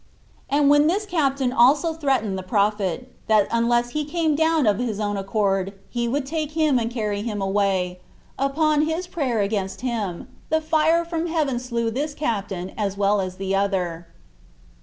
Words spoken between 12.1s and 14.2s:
captain as well the other.